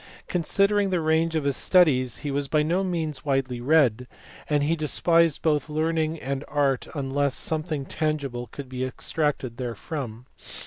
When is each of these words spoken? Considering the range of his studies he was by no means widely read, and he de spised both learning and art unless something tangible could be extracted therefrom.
Considering 0.27 0.89
the 0.89 0.99
range 0.99 1.35
of 1.35 1.43
his 1.43 1.55
studies 1.55 2.17
he 2.25 2.31
was 2.31 2.47
by 2.47 2.63
no 2.63 2.83
means 2.83 3.23
widely 3.23 3.61
read, 3.61 4.07
and 4.49 4.63
he 4.63 4.75
de 4.75 4.87
spised 4.87 5.43
both 5.43 5.69
learning 5.69 6.19
and 6.19 6.43
art 6.47 6.87
unless 6.95 7.35
something 7.35 7.85
tangible 7.85 8.47
could 8.47 8.67
be 8.67 8.83
extracted 8.83 9.57
therefrom. 9.57 10.25